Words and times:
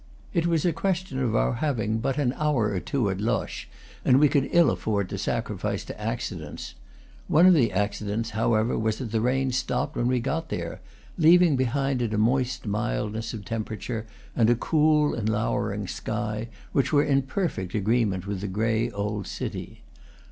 It 0.33 0.47
was 0.47 0.65
a 0.65 0.73
question 0.73 1.19
of 1.19 1.35
our 1.35 1.53
having 1.53 1.99
but 1.99 2.17
an 2.17 2.33
hour 2.35 2.71
or 2.71 2.79
two 2.79 3.11
at 3.11 3.21
Loches, 3.21 3.67
and 4.03 4.19
we 4.19 4.29
could 4.29 4.49
ill 4.51 4.71
afford 4.71 5.09
to 5.09 5.17
sacri 5.19 5.55
fice 5.59 5.85
to 5.85 6.01
accidents. 6.01 6.73
One 7.27 7.45
of 7.45 7.53
the 7.53 7.71
accidents, 7.71 8.31
however, 8.31 8.79
was 8.79 8.97
that 8.97 9.11
the 9.11 9.21
rain 9.21 9.51
stopped 9.51 9.93
before 9.93 10.09
we 10.09 10.19
got 10.19 10.49
there, 10.49 10.81
leaving 11.19 11.55
be 11.55 11.65
hind 11.65 12.01
it 12.01 12.15
a 12.15 12.17
moist 12.17 12.65
mildness 12.65 13.31
of 13.35 13.45
temperature 13.45 14.07
and 14.35 14.49
a 14.49 14.55
cool 14.55 15.13
and 15.13 15.29
lowering 15.29 15.87
sky, 15.87 16.47
which 16.71 16.91
were 16.91 17.03
in 17.03 17.21
perfect 17.21 17.75
agreement 17.75 18.25
with 18.25 18.41
the 18.41 18.47
gray 18.47 18.89
old 18.89 19.27
city. 19.27 19.83